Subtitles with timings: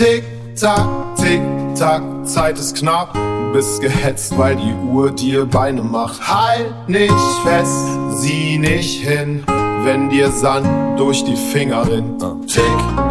[0.00, 0.24] Tick,
[0.58, 0.88] tack,
[1.18, 1.42] tick,
[1.78, 3.12] tack, Zeit ist knapp.
[3.12, 6.26] Du bist gehetzt, weil die Uhr dir Beine macht.
[6.26, 7.12] Halt nicht
[7.44, 9.44] fest, sieh nicht hin,
[9.84, 10.66] wenn dir Sand
[10.98, 12.18] durch die Finger rinnt.
[12.46, 12.64] Tick,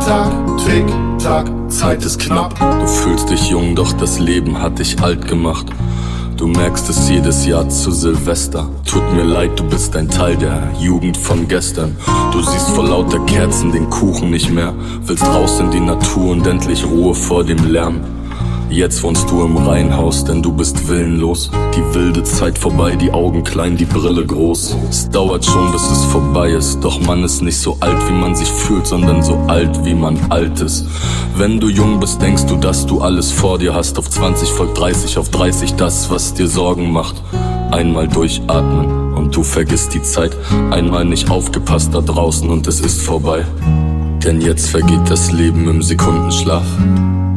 [0.03, 0.31] tack,
[0.65, 0.85] tick,
[1.21, 2.57] tack, Zeit ist knapp.
[2.59, 5.67] Du fühlst dich jung, doch das Leben hat dich alt gemacht.
[6.39, 8.69] Du merkst es jedes Jahr zu Silvester.
[8.85, 11.97] Tut mir leid, du bist ein Teil der Jugend von gestern.
[12.31, 14.73] Du siehst vor lauter Kerzen den Kuchen nicht mehr.
[15.01, 18.18] Willst raus in die Natur und endlich Ruhe vor dem Lärm.
[18.69, 21.49] Jetzt wohnst du im Reihenhaus, denn du bist willenlos.
[21.75, 24.77] Die wilde Zeit vorbei, die Augen klein, die Brille groß.
[24.87, 26.79] Es dauert schon, bis es vorbei ist.
[26.81, 30.19] Doch man ist nicht so alt, wie man sich fühlt, sondern so alt, wie man
[30.29, 30.85] alt ist.
[31.35, 33.97] Wenn du jung bist, denkst du, dass du alles vor dir hast.
[33.97, 37.15] Auf 20 folgt 30, auf 30 das, was dir Sorgen macht.
[37.71, 40.37] Einmal durchatmen und du vergisst die Zeit.
[40.69, 43.45] Einmal nicht aufgepasst da draußen und es ist vorbei.
[44.23, 46.65] Denn jetzt vergeht das Leben im Sekundenschlaf.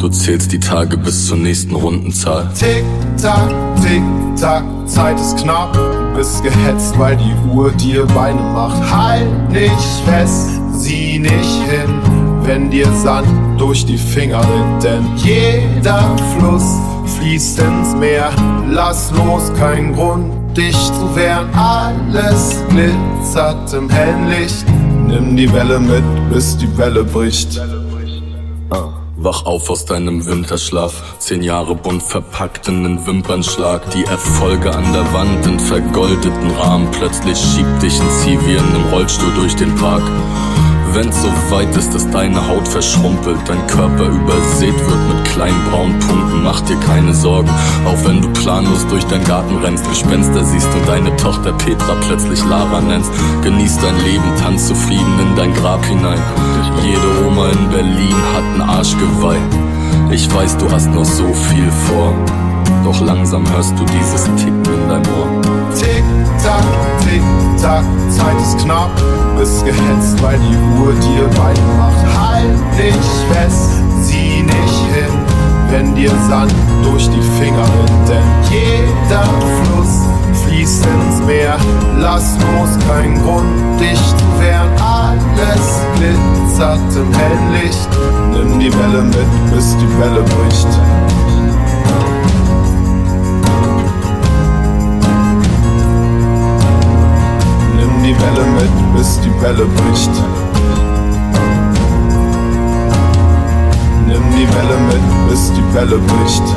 [0.03, 2.51] Du zählst die Tage bis zur nächsten Rundenzahl.
[2.59, 2.83] Tick,
[3.23, 3.49] tack,
[3.81, 4.03] tick,
[4.37, 5.75] tack, Zeit ist knapp.
[5.75, 8.83] Du bist gehetzt, weil die Uhr dir Beine macht.
[8.93, 9.71] Halt nicht
[10.05, 12.03] fest, sieh nicht hin,
[12.43, 13.29] wenn dir Sand
[13.61, 14.83] durch die Finger rinnt.
[14.83, 16.81] Denn jeder Fluss
[17.19, 18.33] fließt ins Meer.
[18.69, 21.47] Lass los, kein Grund, dich zu wehren.
[21.55, 24.65] Alles glitzert im hellen Licht.
[25.07, 27.61] Nimm die Welle mit, bis die Welle bricht.
[29.23, 31.01] Wach auf aus deinem Winterschlaf.
[31.19, 33.89] Zehn Jahre bunt verpackt in den Wimpernschlag.
[33.93, 36.89] Die Erfolge an der Wand in vergoldeten Rahmen.
[36.91, 40.03] Plötzlich schiebt dich ein Zivi in einem Rollstuhl durch den Park.
[40.95, 45.99] Wenn's so weit ist, dass deine Haut verschrumpelt, dein Körper übersät wird mit kleinen braunen
[46.01, 47.49] Punkten, mach dir keine Sorgen.
[47.87, 52.45] Auch wenn du planlos durch deinen Garten rennst, Gespenster siehst und deine Tochter Petra plötzlich
[52.45, 53.11] Lara nennst.
[53.43, 56.21] Genieß dein Leben, tanz zufrieden in dein Grab hinein.
[56.85, 57.27] Jede
[57.83, 59.41] Berlin hat ein Arschgeweih.
[60.13, 62.15] Ich weiß, du hast noch so viel vor.
[62.85, 65.43] Doch langsam hörst du dieses Ticken in deinem Ohr.
[65.75, 66.05] Tick,
[66.45, 66.63] tack,
[67.03, 67.23] tick,
[67.61, 68.91] tack, Zeit ist knapp.
[69.37, 72.07] Bist gehetzt, weil die Uhr dir Beine macht.
[72.17, 72.95] Halt dich
[73.33, 73.71] fest,
[74.03, 75.19] sieh nicht hin,
[75.71, 76.55] wenn dir Sand
[76.85, 78.09] durch die Finger rinnt.
[78.09, 79.25] Denn jeder
[79.65, 80.07] Fluss
[80.45, 81.57] fließt ins Meer.
[81.99, 84.72] Lass los, kein Grund, dich zu wehren.
[85.43, 87.89] Alles glitzert im hellen Licht.
[88.33, 90.69] Nimm die Welle mit, bis die Welle bricht.
[97.77, 100.15] Nimm die Welle mit, bis die Welle bricht.
[104.07, 106.57] Nimm die Welle mit, bis die Welle bricht.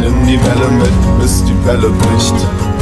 [0.00, 2.73] Nimm die Welle mit, bis die Welle bricht.